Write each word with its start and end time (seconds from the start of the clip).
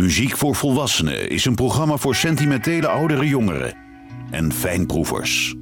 Muziek 0.00 0.36
voor 0.36 0.54
Volwassenen 0.54 1.30
is 1.30 1.44
een 1.44 1.54
programma 1.54 1.96
voor 1.96 2.14
sentimentele 2.14 2.88
oudere 2.88 3.28
jongeren 3.28 3.74
en 4.30 4.52
fijnproevers. 4.52 5.54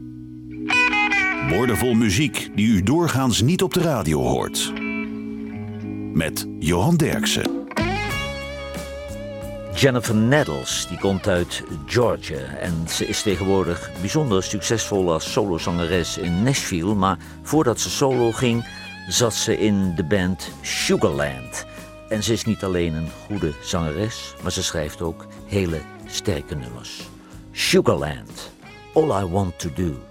Woordenvol 1.48 1.94
muziek 1.94 2.50
die 2.54 2.66
u 2.66 2.82
doorgaans 2.82 3.40
niet 3.40 3.62
op 3.62 3.74
de 3.74 3.80
radio 3.80 4.20
hoort. 4.20 4.72
Met 6.12 6.46
Johan 6.58 6.96
Derksen. 6.96 7.66
Jennifer 9.74 10.14
Nettles, 10.14 10.86
die 10.88 10.98
komt 10.98 11.28
uit 11.28 11.62
Georgia 11.86 12.56
en 12.60 12.74
ze 12.88 13.06
is 13.06 13.22
tegenwoordig 13.22 13.90
bijzonder 14.00 14.42
succesvol 14.42 15.12
als 15.12 15.32
solozangeres 15.32 16.18
in 16.18 16.42
Nashville. 16.42 16.94
Maar 16.94 17.18
voordat 17.42 17.80
ze 17.80 17.90
solo 17.90 18.32
ging, 18.32 18.64
zat 19.08 19.34
ze 19.34 19.58
in 19.58 19.94
de 19.94 20.04
band 20.04 20.50
Sugarland. 20.60 21.66
En 22.08 22.22
ze 22.22 22.32
is 22.32 22.44
niet 22.44 22.64
alleen 22.64 22.94
een 22.94 23.10
goede 23.26 23.52
zangeres, 23.62 24.34
maar 24.42 24.52
ze 24.52 24.62
schrijft 24.62 25.02
ook 25.02 25.26
hele 25.46 25.80
sterke 26.06 26.54
nummers. 26.54 27.08
Sugarland, 27.52 28.50
All 28.94 29.22
I 29.22 29.26
Want 29.26 29.58
to 29.58 29.72
Do. 29.74 30.07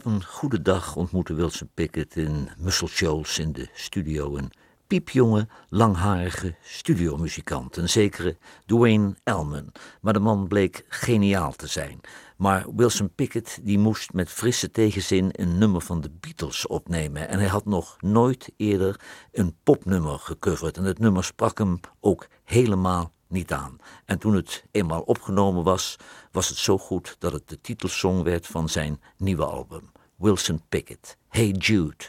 Op 0.00 0.06
een 0.06 0.24
goede 0.24 0.62
dag 0.62 0.96
ontmoette 0.96 1.34
Wilson 1.34 1.70
Pickett 1.74 2.16
in 2.16 2.48
Muscle 2.58 2.88
Shoals 2.88 3.38
in 3.38 3.52
de 3.52 3.68
studio 3.72 4.36
een 4.36 4.50
piepjonge, 4.86 5.48
langharige 5.68 6.54
studiomuzikant, 6.62 7.76
een 7.76 7.88
zekere 7.88 8.36
Dwayne 8.66 9.14
Elman. 9.24 9.72
Maar 10.00 10.12
de 10.12 10.18
man 10.18 10.48
bleek 10.48 10.84
geniaal 10.88 11.52
te 11.52 11.66
zijn. 11.66 12.00
Maar 12.36 12.66
Wilson 12.76 13.14
Pickett 13.14 13.58
die 13.62 13.78
moest 13.78 14.12
met 14.12 14.28
frisse 14.28 14.70
tegenzin 14.70 15.28
een 15.32 15.58
nummer 15.58 15.80
van 15.80 16.00
de 16.00 16.10
Beatles 16.20 16.66
opnemen. 16.66 17.28
En 17.28 17.38
hij 17.38 17.48
had 17.48 17.64
nog 17.64 17.96
nooit 17.98 18.50
eerder 18.56 19.00
een 19.32 19.56
popnummer 19.62 20.18
gecoverd. 20.18 20.76
En 20.76 20.84
het 20.84 20.98
nummer 20.98 21.24
sprak 21.24 21.58
hem 21.58 21.80
ook 22.00 22.26
helemaal 22.44 23.12
niet 23.30 23.52
aan. 23.52 23.76
En 24.04 24.18
toen 24.18 24.34
het 24.34 24.64
eenmaal 24.70 25.00
opgenomen 25.00 25.64
was, 25.64 25.96
was 26.32 26.48
het 26.48 26.58
zo 26.58 26.78
goed 26.78 27.16
dat 27.18 27.32
het 27.32 27.48
de 27.48 27.60
titelsong 27.60 28.22
werd 28.22 28.46
van 28.46 28.68
zijn 28.68 29.00
nieuwe 29.16 29.44
album. 29.44 29.92
Wilson 30.16 30.62
Pickett, 30.68 31.16
Hey 31.28 31.48
Jude. 31.50 32.04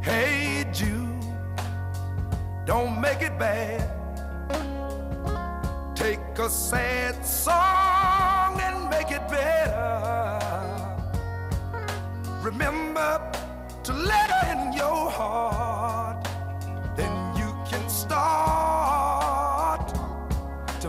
Hey 0.00 0.64
Jude, 0.72 1.26
don't 2.64 3.00
make 3.00 3.24
it 3.24 3.38
bad. 3.38 3.92
Take 5.94 6.38
a 6.38 6.48
sad 6.48 7.26
song 7.26 8.60
and 8.60 8.88
make 8.90 9.14
it 9.14 9.28
better. 9.28 10.40
Remember 12.42 13.20
to 13.82 13.92
let 13.92 14.23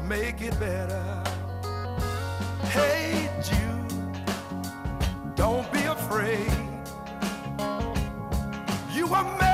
make 0.08 0.42
it 0.42 0.60
better. 0.60 1.24
Hey, 2.64 3.30
Jude, 3.42 4.26
don't 5.36 5.72
be 5.72 5.84
afraid. 5.84 6.52
You 8.94 9.08
were 9.08 9.45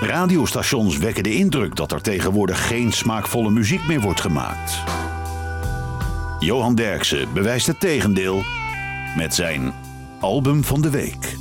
Radiostations 0.00 0.98
wekken 0.98 1.22
de 1.22 1.34
indruk 1.34 1.76
dat 1.76 1.92
er 1.92 2.02
tegenwoordig 2.02 2.66
geen 2.66 2.92
smaakvolle 2.92 3.50
muziek 3.50 3.86
meer 3.86 4.00
wordt 4.00 4.20
gemaakt. 4.20 4.82
Johan 6.38 6.74
Derksen 6.74 7.32
bewijst 7.32 7.66
het 7.66 7.80
tegendeel 7.80 8.42
met 9.16 9.34
zijn 9.34 9.74
album 10.20 10.64
van 10.64 10.80
de 10.80 10.90
week. 10.90 11.36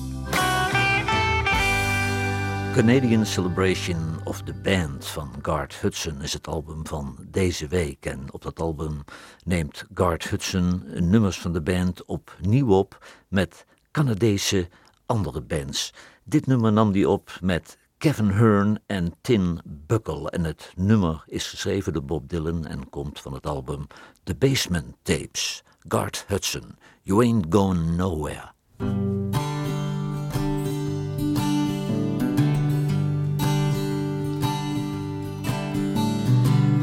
Canadian 2.74 3.26
Celebration 3.26 4.20
of 4.24 4.42
the 4.42 4.54
Band 4.54 5.08
van 5.08 5.32
Garth 5.42 5.76
Hudson 5.82 6.22
is 6.22 6.34
het 6.34 6.48
album 6.48 6.88
van 6.88 7.18
deze 7.28 7.68
week. 7.68 8.06
En 8.06 8.28
op 8.32 8.42
dat 8.42 8.60
album 8.60 9.04
neemt 9.44 9.86
Garth 9.94 10.30
Hudson 10.30 10.84
nummers 10.94 11.40
van 11.40 11.54
de 11.54 11.62
band 11.62 12.06
opnieuw 12.06 12.68
op 12.68 13.06
met 13.28 13.66
Canadese 13.92 14.68
andere 15.06 15.42
bands. 15.42 15.94
Dit 16.24 16.46
nummer 16.46 16.74
nam 16.74 16.92
hij 16.92 17.06
op 17.06 17.38
met 17.42 17.78
Kevin 18.00 18.30
Hearn 18.30 18.80
en 18.88 19.14
Tin 19.22 19.60
Buckle. 19.66 20.30
En 20.30 20.44
het 20.44 20.74
nummer 20.76 21.24
is 21.26 21.48
geschreven 21.48 21.94
door 21.94 22.04
Bob 22.04 22.30
Dylan 22.30 22.66
en 22.66 22.90
komt 22.90 23.20
van 23.20 23.34
het 23.34 23.46
album 23.46 23.88
The 24.24 24.36
Basement 24.36 24.96
Tapes. 25.02 25.64
Garth 25.88 26.26
Hudson, 26.28 26.78
You 27.02 27.24
Ain't 27.24 27.46
Going 27.50 27.96
Nowhere. 27.96 28.52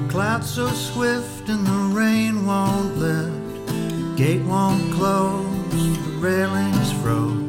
Clouds 0.08 0.54
so 0.54 0.68
swift 0.68 1.49
and 1.49 1.66
the 1.66 1.92
rain 1.94 2.44
won't 2.44 2.96
lift. 2.96 3.70
Gate 4.16 4.44
won't 4.44 4.92
close, 4.92 5.44
the 5.70 6.18
railings 6.20 6.92
froze. 7.02 7.46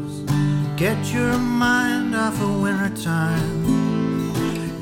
Get 0.78 1.12
your 1.12 1.40
mind 1.40 2.16
off 2.16 2.40
of 2.40 2.62
wintertime. 2.62 3.66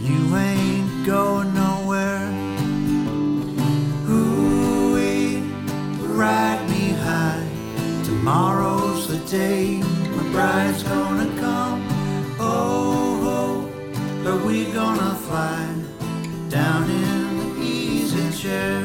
You 0.01 0.35
ain't 0.35 1.05
going 1.05 1.53
nowhere. 1.53 2.27
Ooh, 4.09 4.97
ride 6.01 6.69
me 6.69 6.89
high. 6.89 7.47
Tomorrow's 8.03 9.07
the 9.07 9.19
day 9.31 9.77
my 9.77 10.31
bride's 10.33 10.83
gonna 10.83 11.29
come. 11.39 11.87
Oh, 12.41 13.69
oh, 14.27 14.29
are 14.29 14.45
we 14.45 14.65
gonna 14.73 15.15
fly 15.15 15.65
down 16.49 16.89
in 16.89 17.37
the 17.37 17.61
easy 17.61 18.37
chair? 18.37 18.81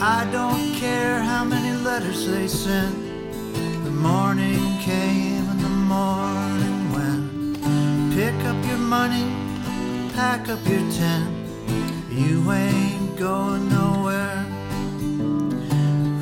I 0.00 0.26
don't 0.32 0.74
care 0.76 1.20
how 1.20 1.44
many 1.44 1.76
letters 1.84 2.26
they 2.26 2.48
sent. 2.48 3.07
Morning 4.00 4.78
came 4.78 5.48
and 5.50 5.60
the 5.60 5.68
morning 5.68 6.92
went. 6.92 8.14
Pick 8.14 8.34
up 8.46 8.64
your 8.64 8.78
money, 8.78 9.26
pack 10.14 10.48
up 10.48 10.64
your 10.68 10.88
tent. 10.92 11.28
You 12.08 12.50
ain't 12.52 13.16
going 13.18 13.68
nowhere. 13.68 14.46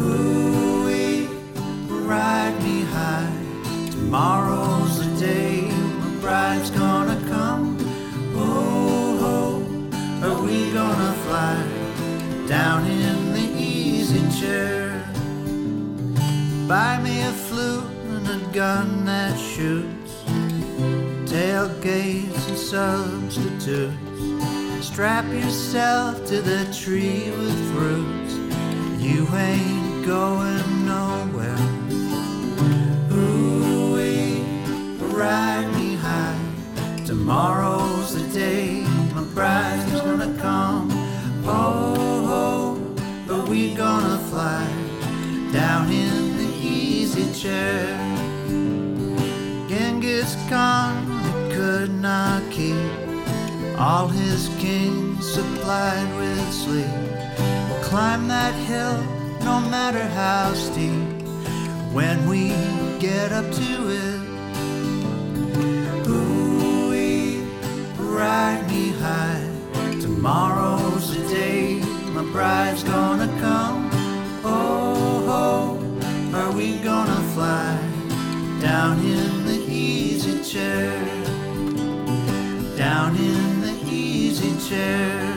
Ooh, 0.00 1.28
ride 1.90 2.56
me 2.62 2.80
high. 2.84 3.30
Tomorrow's 3.90 4.98
the 4.98 5.26
day 5.26 5.68
my 6.00 6.20
bride's 6.22 6.70
gonna 6.70 7.20
come. 7.28 7.76
Oh, 8.34 9.18
oh, 9.32 10.26
are 10.26 10.42
we 10.42 10.72
gonna 10.72 11.12
fly 11.24 11.62
down 12.48 12.86
in 12.86 13.32
the 13.32 13.46
easy 13.60 14.22
chair? 14.40 15.02
Buy 16.66 16.98
me 16.98 17.22
a 17.22 17.32
a 18.36 18.52
gun 18.52 19.04
that 19.04 19.38
shoots, 19.38 20.12
tailgates 21.24 22.48
and 22.48 22.58
substitutes. 22.58 23.96
Strap 24.86 25.24
yourself 25.32 26.26
to 26.26 26.42
the 26.42 26.64
tree 26.72 27.30
with 27.30 27.58
fruits. 27.72 28.34
You 29.02 29.26
ain't 29.34 30.06
going 30.06 30.84
nowhere. 30.84 31.56
Ooh, 33.12 33.96
ride 35.14 35.68
me 35.74 35.96
high. 35.96 36.38
Tomorrow's 37.06 38.14
the 38.14 38.28
day 38.38 38.82
my 39.14 39.24
bride's 39.34 40.00
gonna 40.00 40.36
come. 40.38 40.88
Oh, 41.44 41.94
oh, 42.38 43.34
are 43.34 43.46
we 43.46 43.74
gonna 43.74 44.18
fly 44.30 44.66
down 45.52 45.90
in 45.90 46.36
the 46.36 46.50
easy 46.60 47.32
chair? 47.32 48.15
Genghis 50.26 50.48
Khan 50.48 51.52
could 51.52 51.90
not 51.94 52.42
keep 52.50 52.74
all 53.78 54.08
his 54.08 54.48
kings 54.58 55.32
supplied 55.32 56.08
with 56.16 56.52
sleep. 56.52 56.86
Climb 57.82 58.26
that 58.26 58.54
hill 58.66 59.00
no 59.44 59.60
matter 59.70 60.02
how 60.02 60.52
steep 60.54 61.06
when 61.92 62.28
we 62.28 62.48
get 62.98 63.30
up 63.30 63.44
to 63.52 63.88
it. 63.88 64.20
Ooh, 66.08 67.46
ride 67.96 68.66
me 68.68 68.90
high. 68.98 69.48
Tomorrow's 70.00 71.16
the 71.16 71.22
day 71.28 71.78
my 72.14 72.24
bride's 72.32 72.82
gonna 72.82 73.05
Down 82.76 83.16
in 83.16 83.60
the 83.60 83.74
easy 83.90 84.52
chair. 84.68 85.36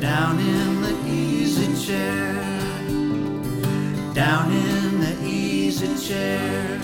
Down 0.00 0.38
in 0.38 0.82
the 0.82 0.94
easy 1.06 1.86
chair. 1.86 2.34
Down 4.14 4.50
in 4.52 5.00
the 5.00 5.14
easy 5.24 6.08
chair. 6.08 6.78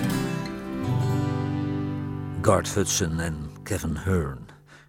Garth 2.40 2.74
Hudson 2.74 3.20
en 3.20 3.50
Kevin 3.62 3.96
Hearn. 3.96 4.46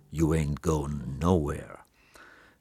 You 0.10 0.34
Ain't 0.34 0.62
Going 0.62 1.20
Nowhere. 1.20 1.80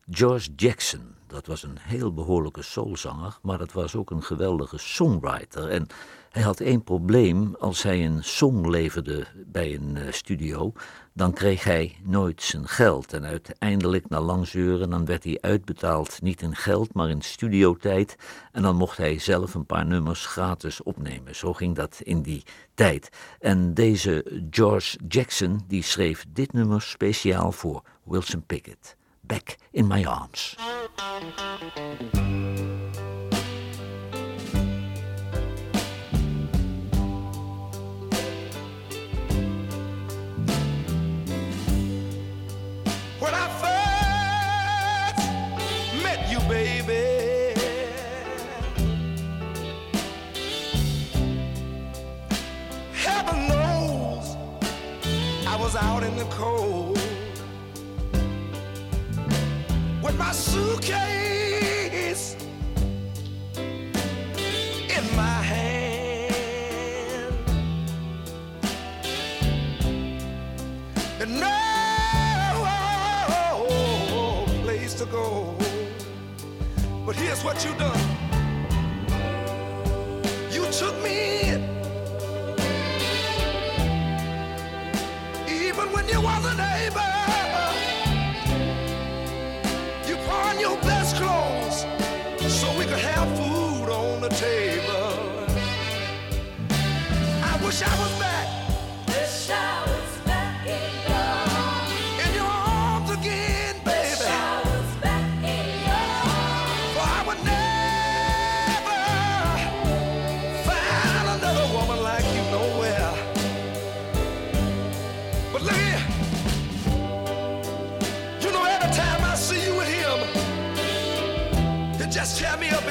George 0.09 0.49
Jackson, 0.57 1.15
dat 1.27 1.47
was 1.47 1.63
een 1.63 1.79
heel 1.81 2.15
behoorlijke 2.15 2.63
soulzanger, 2.63 3.39
maar 3.43 3.59
dat 3.59 3.73
was 3.73 3.97
ook 3.97 4.11
een 4.11 4.23
geweldige 4.23 4.79
songwriter. 4.79 5.69
En 5.69 5.87
hij 6.31 6.43
had 6.43 6.61
één 6.61 6.83
probleem, 6.83 7.55
als 7.59 7.83
hij 7.83 8.05
een 8.07 8.25
song 8.25 8.69
leverde 8.69 9.27
bij 9.47 9.75
een 9.75 9.97
eh, 9.97 10.13
studio, 10.13 10.73
dan 11.13 11.33
kreeg 11.33 11.65
hij 11.65 11.97
nooit 12.03 12.43
zijn 12.43 12.69
geld. 12.69 13.13
En 13.13 13.25
uiteindelijk, 13.25 14.09
na 14.09 14.21
lang 14.21 14.47
zeuren, 14.47 14.91
dan 14.91 15.05
werd 15.05 15.25
hij 15.25 15.39
uitbetaald, 15.41 16.23
niet 16.23 16.43
in 16.43 16.57
geld, 16.57 16.95
maar 16.95 17.09
in 17.09 17.23
studiotijd. 17.23 18.17
En 18.53 18.63
dan 18.63 18.77
mocht 18.77 18.97
hij 18.97 19.19
zelf 19.19 19.55
een 19.55 19.67
paar 19.67 19.87
nummers 19.87 20.27
gratis 20.27 20.83
opnemen. 20.83 21.37
Zo 21.37 21.53
ging 21.53 21.77
dat 21.77 22.01
in 22.03 22.23
die 22.23 22.43
tijd. 22.75 23.09
En 23.41 23.75
deze 23.75 24.43
George 24.51 24.99
Jackson, 25.09 25.61
die 25.67 25.83
schreef 25.83 26.25
dit 26.29 26.53
nummer 26.53 26.83
speciaal 26.83 27.53
voor 27.53 27.83
Wilson 28.05 28.43
Pickett. 28.47 28.97
Back 29.21 29.57
in 29.71 29.87
my 29.87 30.05
arms. 30.05 30.57
I 55.53 55.57
was 55.57 55.75
out 55.75 56.05
in 56.05 56.15
the 56.17 56.27
cold 56.27 56.97
with 60.01 60.17
my 60.17 60.31
suitcase 60.31 62.37
in 64.97 65.17
my 65.17 65.43
hand. 65.53 67.35
And 71.21 71.41
no 71.41 71.49
place 74.63 74.95
to 74.95 75.07
go. 75.07 75.57
But 77.05 77.17
here's 77.17 77.43
what 77.43 77.65
you 77.65 77.75
done. 77.75 78.09
You 80.53 80.65
took 80.71 80.97
me 81.03 81.51
in. 81.51 81.70
you 86.13 86.21
was 86.21 86.45
a 86.45 86.55
neighbor. 86.57 87.10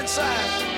Inside. 0.09 0.68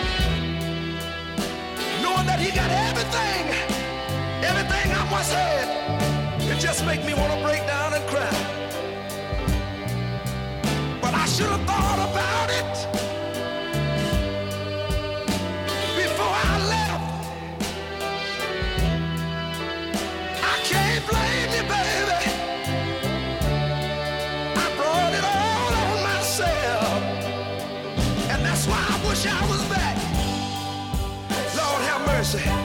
say. 32.32 32.61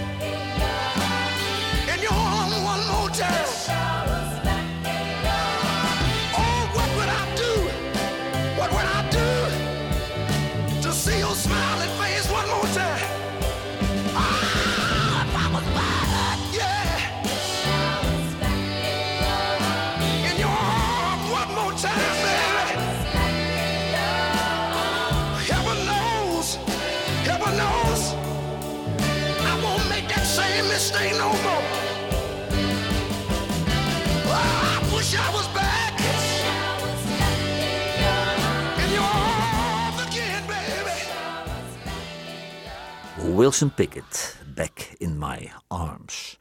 Wilson 43.37 43.75
Pickett, 43.75 44.37
Back 44.55 44.79
in 44.97 45.19
My 45.19 45.53
Arms. 45.67 46.39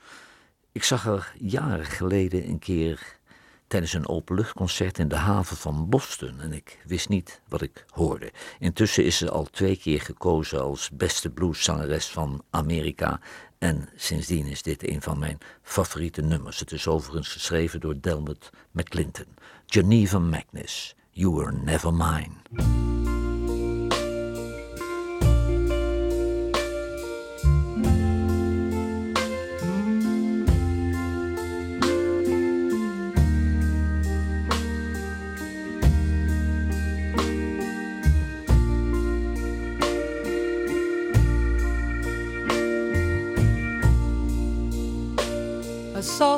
Ik 0.72 0.84
zag 0.84 1.04
haar 1.04 1.34
jaren 1.40 1.86
geleden 1.86 2.50
een 2.50 2.60
keer 2.60 3.18
tijdens 3.68 3.94
een 3.94 4.08
openluchtconcert 4.08 5.00
in 5.00 5.08
de 5.08 5.16
haven 5.16 5.58
van 5.58 5.90
Boston 5.90 6.40
en 6.40 6.54
ik 6.54 6.80
wist 6.86 7.10
niet 7.10 7.42
wat 7.48 7.62
ik 7.62 7.86
hoorde. 7.90 8.32
Intussen 8.60 9.06
is 9.06 9.18
ze 9.18 9.32
al 9.32 9.46
twee 9.46 9.78
keer 9.78 10.02
gekozen 10.02 10.62
als 10.62 10.90
beste 10.94 11.30
blueszangeres 11.30 12.08
van 12.08 12.44
Amerika 12.50 13.20
en 13.58 13.90
sindsdien 13.96 14.46
is 14.46 14.62
dit 14.62 14.90
een 14.90 15.02
van 15.02 15.20
mijn 15.20 15.38
favoriete 15.62 16.22
nummers. 16.22 16.60
Het 16.60 16.72
is 16.72 16.88
overigens 16.88 17.32
geschreven 17.32 17.80
door 17.80 18.02
Delmot 18.02 18.50
McClinton. 18.72 19.28
Geneva 19.66 20.20
Magnus, 20.20 20.96
You 21.12 21.36
Were 21.36 21.52
Never 21.52 21.94
Mine. 21.94 22.95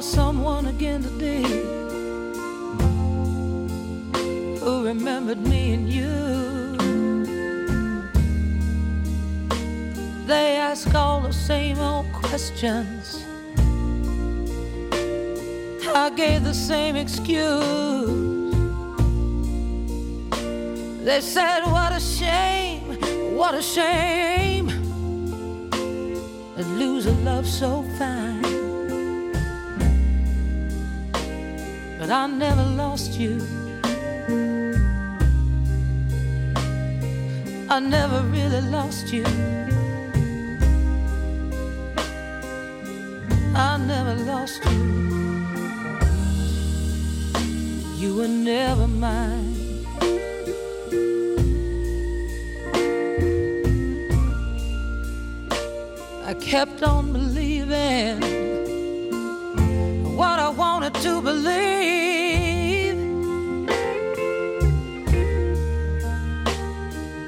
Someone 0.01 0.68
again 0.68 1.01
today 1.01 1.42
who 4.60 4.86
remembered 4.86 5.39
me 5.39 5.74
and 5.74 5.89
you. 5.89 6.77
They 10.27 10.58
ask 10.58 10.94
all 10.94 11.22
the 11.22 11.32
same 11.32 11.80
old 11.80 12.12
questions. 12.13 13.24
I 15.96 16.12
gave 16.16 16.44
the 16.44 16.54
same 16.54 16.96
excuse. 16.96 18.54
They 21.04 21.22
said, 21.22 21.62
What 21.62 21.92
a 21.94 22.00
shame, 22.00 22.84
what 23.36 23.56
a 23.56 23.62
shame 23.62 24.37
I 32.09 32.25
never 32.25 32.63
lost 32.63 33.19
you. 33.19 33.41
I 37.69 37.79
never 37.81 38.21
really 38.21 38.61
lost 38.61 39.11
you. 39.11 39.25
I 43.53 43.77
never 43.77 44.15
lost 44.23 44.63
you. 44.63 44.71
You 47.97 48.15
were 48.15 48.27
never 48.29 48.87
mine. 48.87 49.47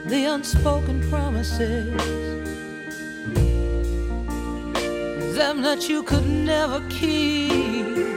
The 0.10 0.26
unspoken 0.26 1.08
promises, 1.08 1.86
them 5.36 5.62
that 5.62 5.88
you 5.88 6.02
could 6.02 6.28
never 6.28 6.82
keep. 6.90 8.08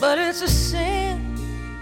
But 0.00 0.18
it's 0.18 0.42
a 0.42 0.48
sin. 0.48 1.32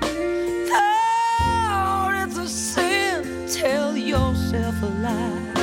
Oh, 0.02 2.10
it's 2.12 2.36
a 2.36 2.46
sin. 2.46 3.48
Tell 3.48 3.96
yourself 3.96 4.74
a 4.82 4.86
lie. 5.06 5.54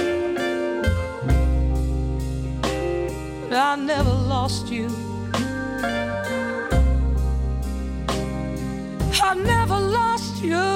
I 3.51 3.75
never 3.75 4.09
lost 4.09 4.69
you. 4.69 4.89
I 9.21 9.35
never 9.35 9.79
lost 9.79 10.41
you. 10.41 10.72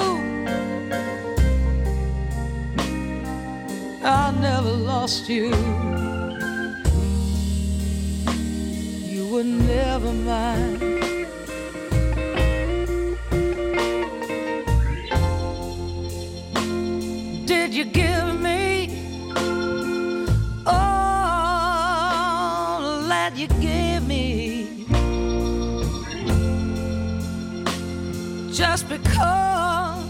I 4.09 4.31
never 4.39 4.71
lost 4.71 5.27
you. 5.27 5.53
You 9.05 9.27
were 9.27 9.43
never 9.43 10.13
mine. 10.13 10.79
Did 17.45 17.73
you 17.73 17.83
give 17.83 18.39
me 18.39 18.89
all 20.65 20.71
that 23.09 23.33
you 23.35 23.47
gave 23.59 24.07
me? 24.07 24.85
Just 28.53 28.87
because, 28.87 30.05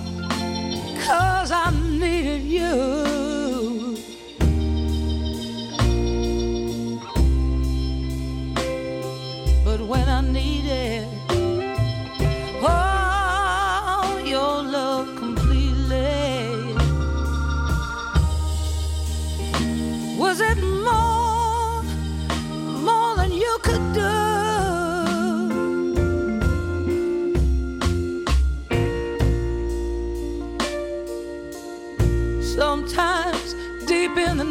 cause 1.04 1.52
I 1.52 1.72
needed 2.00 2.44
you. 2.44 2.97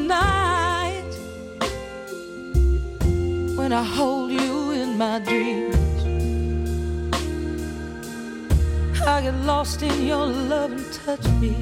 Night, 0.06 1.12
when 3.56 3.72
I 3.72 3.82
hold 3.82 4.30
you 4.30 4.70
in 4.70 4.96
my 4.96 5.18
dreams, 5.18 5.76
I 9.06 9.22
get 9.22 9.34
lost 9.44 9.82
in 9.82 10.06
your 10.06 10.26
love 10.26 10.72
and 10.72 10.92
touch 10.92 11.26
me. 11.40 11.54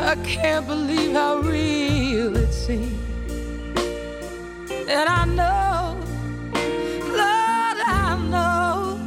I 0.00 0.16
can't 0.24 0.66
believe 0.66 1.12
how 1.12 1.38
real 1.38 2.36
it 2.36 2.52
seems. 2.52 2.98
And 4.88 5.08
I 5.08 5.24
know, 5.24 5.96
Lord, 7.20 7.78
I 7.86 8.18
know 8.30 8.98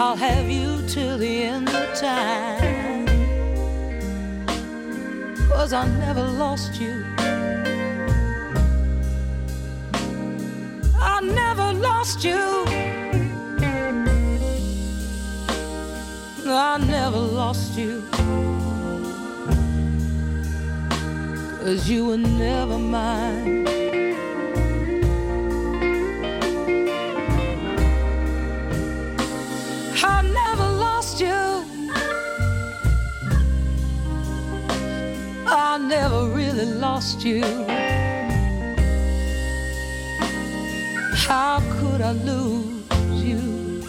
I'll 0.00 0.16
have 0.16 0.48
you 0.50 0.86
till 0.86 1.18
the 1.18 1.42
end 1.44 1.68
of 1.70 1.94
time. 1.98 2.73
Cause 5.54 5.72
I 5.72 5.86
never 5.86 6.22
lost 6.22 6.80
you. 6.80 7.06
I 11.00 11.20
never 11.22 11.72
lost 11.72 12.24
you. 12.24 12.64
I 16.46 16.76
never 16.78 17.18
lost 17.18 17.78
you. 17.78 18.02
Cause 21.62 21.88
you 21.88 22.06
were 22.06 22.18
never 22.18 22.76
mine. 22.76 23.83
Really 36.54 36.72
lost 36.78 37.24
you. 37.24 37.42
How 41.26 41.60
could 41.78 42.00
I 42.00 42.12
lose 42.12 43.22
you? 43.22 43.82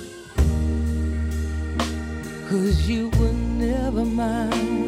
Cause 2.49 2.88
you 2.88 3.10
were 3.19 3.34
never 3.34 4.06
mine. 4.06 4.84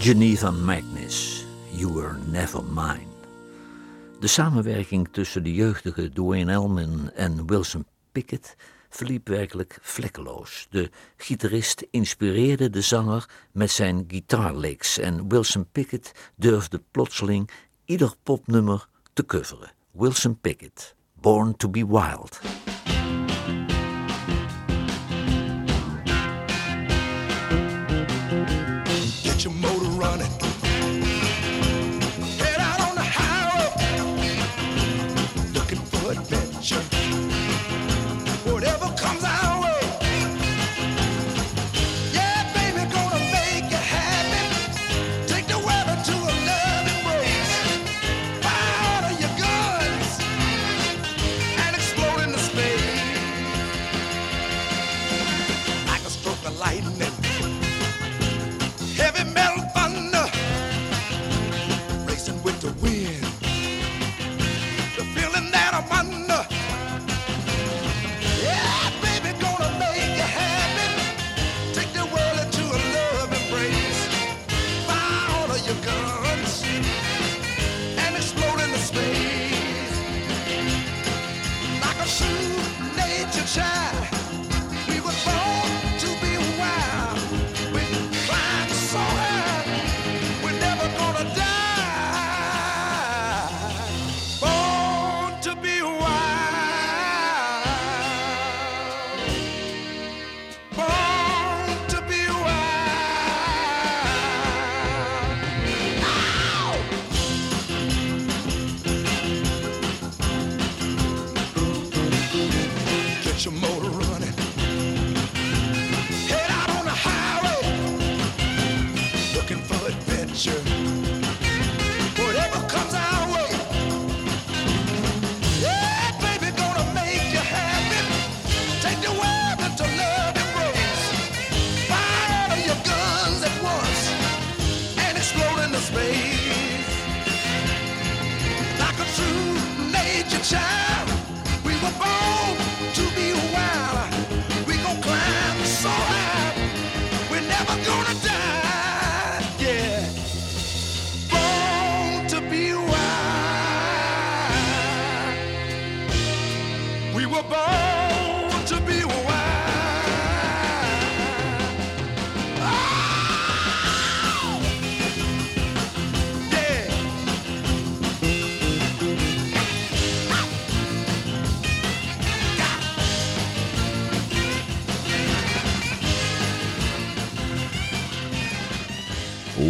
Geneva 0.00 0.50
Magnus, 0.52 1.44
You 1.72 1.88
Were 1.88 2.16
Never 2.30 2.62
Mine. 2.62 3.06
De 4.20 4.26
samenwerking 4.26 5.08
tussen 5.10 5.42
de 5.42 5.54
jeugdige 5.54 6.12
Dwayne 6.12 6.52
Elman 6.52 7.10
en 7.14 7.46
Wilson 7.46 7.84
Pickett 8.12 8.56
verliep 8.88 9.28
werkelijk 9.28 9.78
vlekkeloos. 9.80 10.66
De 10.70 10.90
gitarist 11.16 11.86
inspireerde 11.90 12.70
de 12.70 12.80
zanger 12.80 13.28
met 13.52 13.70
zijn 13.70 14.04
guitarlicks 14.08 14.98
en 14.98 15.28
Wilson 15.28 15.66
Pickett 15.72 16.12
durfde 16.36 16.82
plotseling 16.90 17.50
ieder 17.84 18.14
popnummer 18.22 18.88
te 19.12 19.26
coveren. 19.26 19.72
Wilson 19.90 20.40
Pickett, 20.40 20.94
Born 21.12 21.56
to 21.56 21.68
be 21.68 21.86
Wild. 21.86 22.40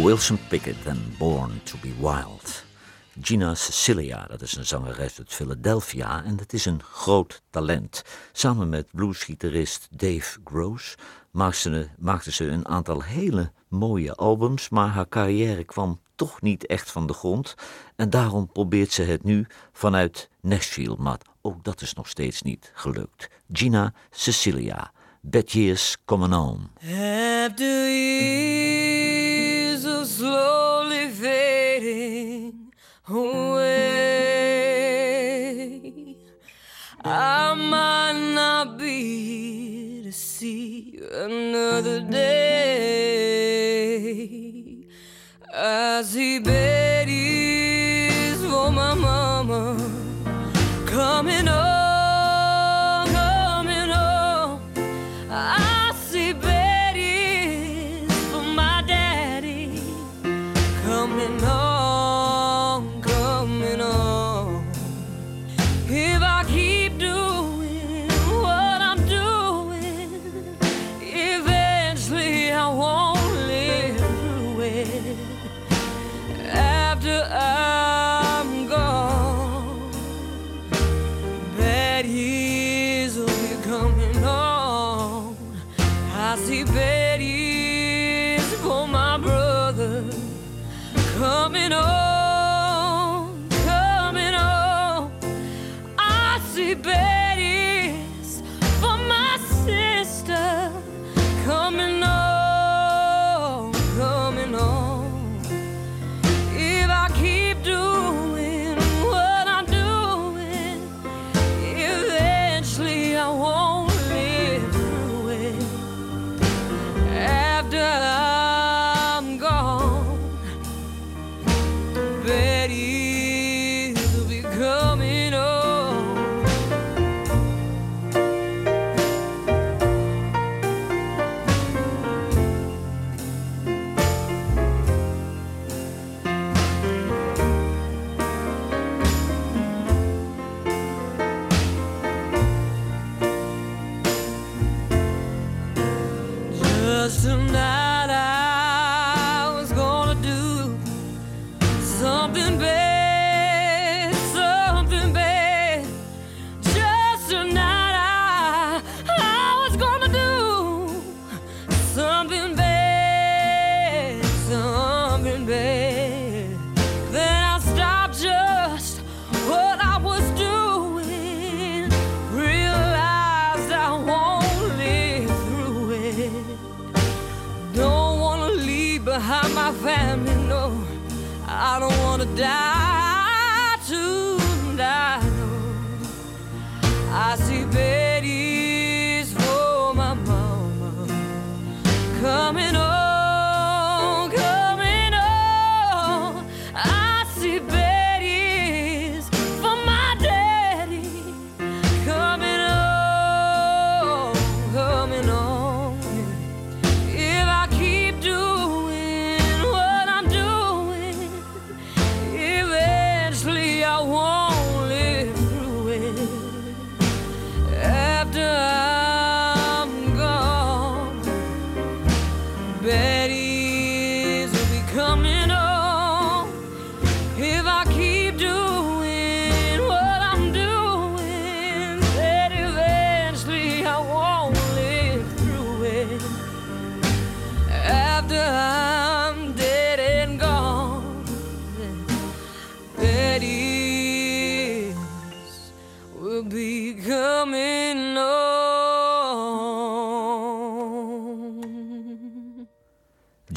Wilson 0.03 0.39
Pickett 0.47 0.85
en 0.85 1.15
Born 1.17 1.61
to 1.63 1.77
be 1.81 1.93
Wild. 1.99 2.63
Gina 3.21 3.55
Cecilia, 3.55 4.25
dat 4.27 4.41
is 4.41 4.55
een 4.55 4.65
zangeres 4.65 5.17
uit 5.17 5.33
Philadelphia 5.33 6.23
en 6.23 6.35
dat 6.35 6.53
is 6.53 6.65
een 6.65 6.83
groot 6.83 7.41
talent. 7.49 8.03
Samen 8.31 8.69
met 8.69 8.87
bluesgitarist 8.91 9.87
Dave 9.91 10.39
Gross 10.43 10.95
maakte 11.31 12.31
ze, 12.31 12.47
een 12.47 12.67
aantal 12.67 13.01
hele 13.01 13.51
mooie 13.67 14.15
albums, 14.15 14.69
maar 14.69 14.87
haar 14.87 15.09
carrière 15.09 15.63
kwam 15.63 15.99
toch 16.15 16.41
niet 16.41 16.65
echt 16.65 16.91
van 16.91 17.07
de 17.07 17.13
grond. 17.13 17.55
En 17.95 18.09
daarom 18.09 18.51
probeert 18.51 18.91
ze 18.91 19.01
het 19.01 19.23
nu 19.23 19.47
vanuit 19.71 20.29
Nashville, 20.41 20.95
maar 20.97 21.19
ook 21.41 21.63
dat 21.63 21.81
is 21.81 21.93
nog 21.93 22.07
steeds 22.07 22.41
niet 22.41 22.71
gelukt. 22.73 23.29
Gina 23.51 23.93
Cecilia, 24.09 24.91
Bad 25.21 25.51
Years 25.51 25.97
Coming 26.05 26.33
On. 26.33 26.69
After 26.81 27.89
years 27.91 29.18
slowly 30.09 31.07
fading 31.09 32.73
away, 33.07 33.77
I 37.03 37.53
might 37.53 38.33
not 38.33 38.77
be 38.77 39.27
here 39.27 40.03
to 40.03 40.11
see 40.11 40.99
another 41.13 42.01
day. 42.01 42.59
as 45.99 46.13
he 46.13 46.39
years 46.39 48.41
for 48.45 48.71
my 48.71 48.93
mama 48.93 49.75
coming 50.85 51.47
on, 51.47 51.68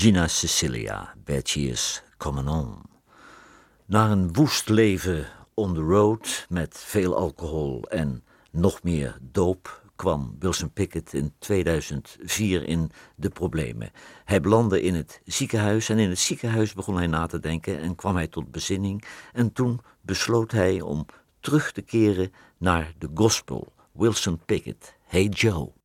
Gina 0.02 0.26
Cecilia, 0.28 1.14
Betty 1.24 1.60
is 1.60 2.02
Coming 2.16 2.48
On. 2.48 2.82
Na 3.86 4.10
een 4.10 4.32
woest 4.32 4.68
leven 4.68 5.26
on 5.54 5.74
the 5.74 5.80
road 5.80 6.46
met 6.48 6.78
veel 6.78 7.16
alcohol 7.16 7.82
en 7.88 8.24
nog 8.50 8.82
meer 8.82 9.18
doop 9.20 9.82
kwam 9.96 10.36
Wilson 10.38 10.72
Pickett 10.72 11.12
in 11.12 11.32
2004 11.38 12.68
in 12.68 12.90
de 13.16 13.28
problemen. 13.28 13.90
Hij 14.24 14.40
belandde 14.40 14.82
in 14.82 14.94
het 14.94 15.20
ziekenhuis 15.24 15.88
en 15.88 15.98
in 15.98 16.08
het 16.08 16.18
ziekenhuis 16.18 16.72
begon 16.72 16.96
hij 16.96 17.06
na 17.06 17.26
te 17.26 17.40
denken 17.40 17.78
en 17.78 17.94
kwam 17.94 18.16
hij 18.16 18.26
tot 18.26 18.50
bezinning. 18.50 19.04
En 19.32 19.52
toen 19.52 19.80
besloot 20.00 20.50
hij 20.50 20.80
om 20.80 21.06
terug 21.40 21.72
te 21.72 21.82
keren 21.82 22.32
naar 22.58 22.92
de 22.98 23.08
gospel. 23.14 23.72
Wilson 23.92 24.40
Pickett, 24.44 24.94
Hey 25.02 25.24
Joe. 25.26 25.81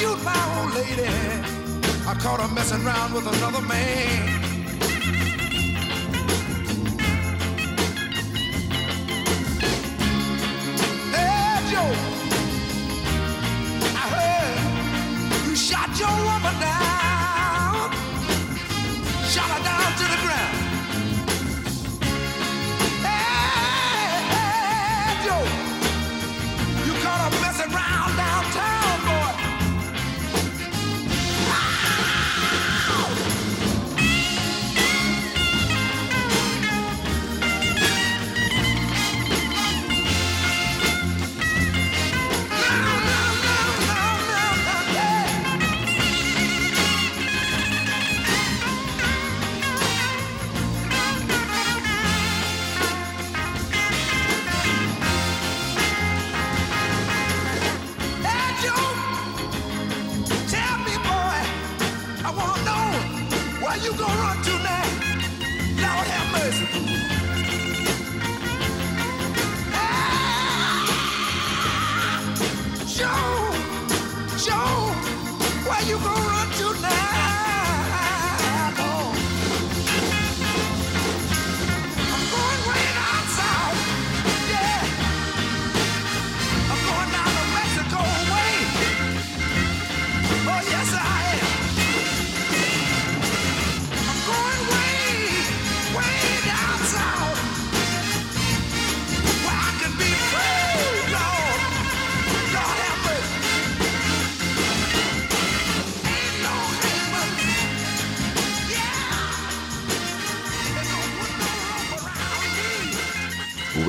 Shoot 0.00 0.24
my 0.24 0.42
old 0.56 0.72
lady. 0.76 1.10
I 2.10 2.14
caught 2.22 2.40
her 2.40 2.48
messing 2.54 2.82
around 2.86 3.12
with 3.12 3.26
another 3.26 3.60
man. 3.60 4.40
Hey, 11.14 11.54
Joe, 11.70 11.92
I 14.02 14.04
heard 14.16 15.46
you 15.46 15.54
shot 15.54 15.90
your 16.00 16.29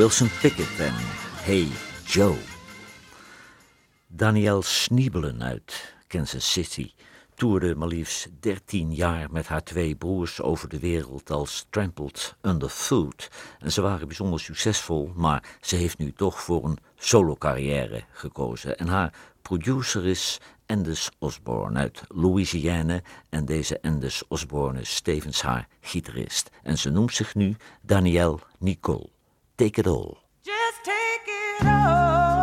Wilson 0.02 0.30
Pickett 0.42 0.80
en 0.80 0.94
Hey 1.44 1.68
Joe. 2.06 2.36
Danielle 4.08 4.64
Sniebelen 4.64 5.44
uit 5.44 5.96
Kansas 6.08 6.52
City 6.52 6.92
toerde 7.36 7.76
maar 7.76 7.88
liefst 7.88 8.30
13 8.40 8.94
jaar 8.94 9.32
met 9.32 9.48
haar 9.48 9.64
twee 9.64 9.96
broers 9.96 10.42
over 10.42 10.70
de 10.70 10.80
wereld 10.80 11.32
als 11.32 11.66
Trampled 11.70 12.36
Underfoot. 12.42 13.30
En 13.60 13.72
ze 13.72 13.82
waren 13.82 14.08
bijzonder 14.08 14.40
succesvol, 14.40 15.12
maar 15.16 15.58
ze 15.60 15.76
heeft 15.76 15.98
nu 15.98 16.12
toch 16.12 16.42
voor 16.42 16.66
een 16.66 16.78
solo-carrière 16.96 18.04
gekozen. 18.12 18.78
En 18.78 18.88
haar 18.88 19.14
producer 19.42 20.06
is 20.06 20.40
Andes 20.66 21.10
Osborne 21.20 21.80
uit 21.80 22.02
Louisiana. 22.08 23.02
En 23.30 23.46
deze 23.46 23.82
Andes 23.82 24.24
Osborne 24.28 24.80
is 24.80 24.96
stevens 24.96 25.42
haar 25.42 25.68
gitarist. 25.82 26.50
En 26.64 26.78
ze 26.78 26.90
noemt 26.90 27.14
zich 27.14 27.36
nu 27.36 27.56
Danielle 27.82 28.40
Nicole. 28.60 29.11
Take 29.62 29.78
it 29.78 29.86
all. 29.86 30.18
Just 30.44 30.84
take 30.84 31.28
it 31.28 31.68
all. 31.68 32.41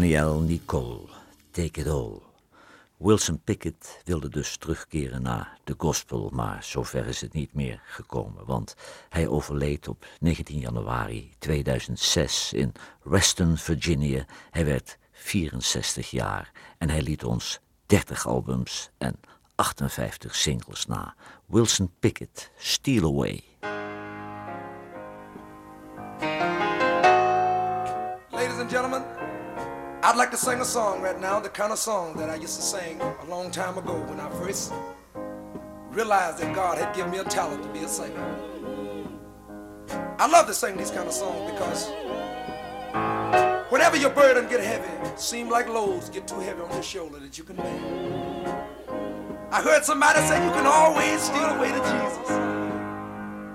Danielle 0.00 0.40
Nicole, 0.40 1.08
Take 1.50 1.80
It 1.80 1.86
All. 1.86 2.22
Wilson 2.96 3.40
Pickett 3.44 4.00
wilde 4.04 4.28
dus 4.28 4.56
terugkeren 4.56 5.22
naar 5.22 5.58
de 5.64 5.74
gospel, 5.78 6.30
maar 6.32 6.64
zover 6.64 7.06
is 7.06 7.20
het 7.20 7.32
niet 7.32 7.54
meer 7.54 7.82
gekomen, 7.84 8.44
want 8.46 8.74
hij 9.08 9.28
overleed 9.28 9.88
op 9.88 10.06
19 10.20 10.58
januari 10.58 11.32
2006 11.38 12.52
in 12.52 12.72
Reston, 13.02 13.56
Virginia. 13.56 14.24
Hij 14.50 14.64
werd 14.64 14.98
64 15.12 16.10
jaar 16.10 16.50
en 16.78 16.90
hij 16.90 17.02
liet 17.02 17.24
ons 17.24 17.60
30 17.86 18.26
albums 18.26 18.90
en 18.98 19.20
58 19.54 20.34
singles 20.34 20.86
na. 20.86 21.14
Wilson 21.46 21.92
Pickett, 21.98 22.50
Steal 22.56 23.04
Away. 23.04 23.44
Ladies 28.30 28.58
and 28.58 28.70
gentlemen, 28.70 29.02
I'd 30.02 30.16
like 30.16 30.30
to 30.30 30.36
sing 30.38 30.62
a 30.62 30.64
song 30.64 31.02
right 31.02 31.20
now, 31.20 31.40
the 31.40 31.50
kind 31.50 31.72
of 31.72 31.78
song 31.78 32.16
that 32.16 32.30
I 32.30 32.36
used 32.36 32.56
to 32.56 32.62
sing 32.62 32.98
a 33.02 33.24
long 33.26 33.50
time 33.50 33.76
ago 33.76 33.92
when 34.08 34.18
I 34.18 34.30
first 34.30 34.72
realized 35.90 36.38
that 36.38 36.54
God 36.54 36.78
had 36.78 36.96
given 36.96 37.10
me 37.10 37.18
a 37.18 37.24
talent 37.24 37.62
to 37.62 37.68
be 37.68 37.80
a 37.80 37.88
singer. 37.88 38.36
I 40.18 40.26
love 40.26 40.46
to 40.46 40.54
sing 40.54 40.78
these 40.78 40.90
kind 40.90 41.06
of 41.06 41.12
songs 41.12 41.50
because 41.52 41.90
whenever 43.70 43.98
your 43.98 44.08
burden 44.08 44.48
get 44.48 44.60
heavy, 44.60 44.88
seem 45.16 45.50
like 45.50 45.68
loads 45.68 46.08
get 46.08 46.26
too 46.26 46.40
heavy 46.40 46.62
on 46.62 46.70
your 46.70 46.82
shoulder 46.82 47.18
that 47.18 47.36
you 47.36 47.44
can 47.44 47.56
bear. 47.56 48.66
I 49.50 49.60
heard 49.60 49.84
somebody 49.84 50.20
say 50.20 50.42
you 50.42 50.52
can 50.52 50.64
always 50.64 51.20
steal 51.20 51.44
away 51.44 51.72
to 51.72 51.78
Jesus, 51.78 52.30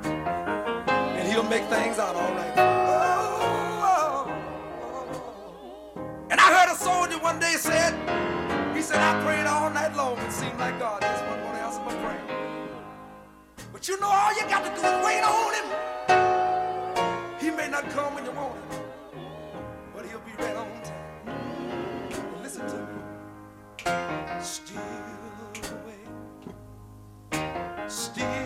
and 0.05 1.27
He'll 1.27 1.41
make 1.41 1.63
things 1.63 1.97
out 1.97 2.15
all 2.15 2.33
right. 2.35 2.74
One 7.36 7.41
day 7.41 7.57
said, 7.57 7.93
he 8.73 8.81
said, 8.81 8.95
I 8.95 9.21
prayed 9.21 9.45
all 9.45 9.69
night 9.69 9.93
long. 9.93 10.17
It 10.19 10.31
seemed 10.31 10.57
like 10.57 10.79
God 10.79 11.01
just 11.01 11.21
wasn't 11.25 11.43
going 11.43 11.55
to 11.55 11.61
answer 11.63 11.81
my 11.81 11.93
prayer. 11.95 12.23
But 13.73 13.89
you 13.89 13.99
know, 13.99 14.07
all 14.07 14.33
you 14.33 14.43
got 14.47 14.63
to 14.63 14.69
do 14.69 14.88
is 14.88 15.05
wait 15.05 15.21
on 15.21 15.53
him. 15.57 15.67
He 17.38 17.51
may 17.51 17.67
not 17.67 17.89
come 17.89 18.15
when 18.15 18.23
you 18.23 18.31
want 18.31 18.55
him, 18.55 18.83
but 19.93 20.05
he'll 20.05 20.21
be 20.21 20.31
right 20.41 20.55
on 20.55 20.65
time. 20.81 22.41
Listen 22.41 22.65
to 22.69 22.77
me. 22.77 23.01
Steal 24.41 24.79
away. 25.75 26.03
Steal 27.89 28.44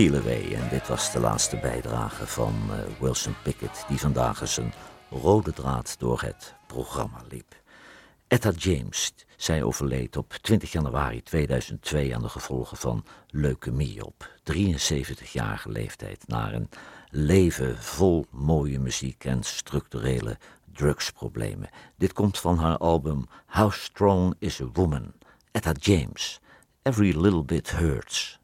En 0.00 0.68
dit 0.70 0.88
was 0.88 1.12
de 1.12 1.20
laatste 1.20 1.56
bijdrage 1.56 2.26
van 2.26 2.54
eh, 2.70 3.00
Wilson 3.00 3.34
Pickett, 3.42 3.84
die 3.88 3.98
vandaag 3.98 4.40
eens 4.40 4.56
een 4.56 4.72
rode 5.10 5.52
draad 5.52 5.98
door 5.98 6.20
het 6.20 6.54
programma 6.66 7.22
liep. 7.28 7.54
Etta 8.28 8.50
James, 8.50 9.14
zij 9.36 9.62
overleed 9.62 10.16
op 10.16 10.32
20 10.32 10.72
januari 10.72 11.22
2002 11.22 12.14
aan 12.14 12.22
de 12.22 12.28
gevolgen 12.28 12.76
van 12.76 13.04
leukemie 13.28 14.04
op 14.04 14.28
73-jarige 14.52 15.70
leeftijd. 15.70 16.24
Naar 16.26 16.52
een 16.52 16.68
leven 17.10 17.78
vol 17.78 18.26
mooie 18.30 18.78
muziek 18.78 19.24
en 19.24 19.42
structurele 19.42 20.38
drugsproblemen. 20.72 21.68
Dit 21.96 22.12
komt 22.12 22.38
van 22.38 22.58
haar 22.58 22.78
album 22.78 23.26
How 23.46 23.72
Strong 23.72 24.34
is 24.38 24.60
a 24.60 24.66
Woman. 24.72 25.12
Etta 25.50 25.72
James, 25.72 26.40
Every 26.82 27.20
Little 27.20 27.44
Bit 27.44 27.70
Hurts. 27.70 28.38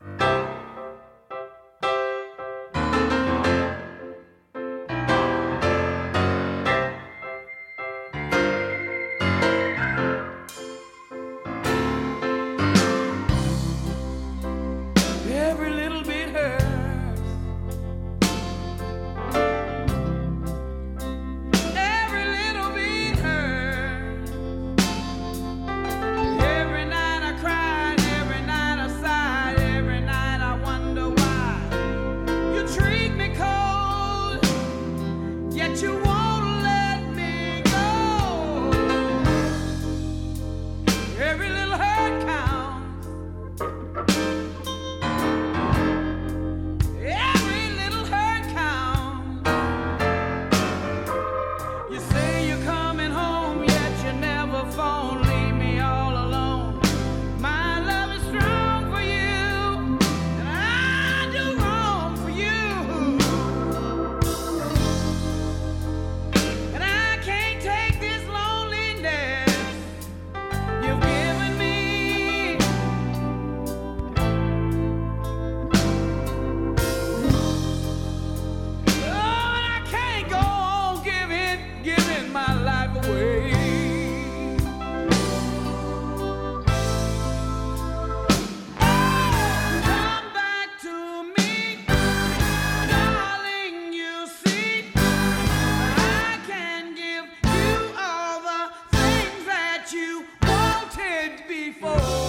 before. 101.49 102.26